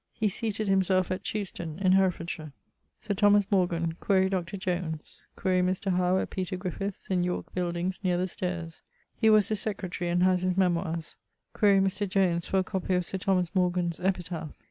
[0.13, 2.53] He seated himself at Cheuston, in Herefordshire.
[2.99, 4.57] Sir Thomas Morgan: quaere Dr.
[4.57, 5.21] Jones.
[5.35, 5.91] Quaere Mr.
[5.95, 8.81] Howe at Peter Griffiths', in Yorke buildings, neer the staires:
[9.15, 11.17] he was his secretary and haz his memoires.
[11.53, 12.09] Quaere Mr.
[12.09, 14.57] Jones for a copie of Sir Thomas Morgan's epitaph.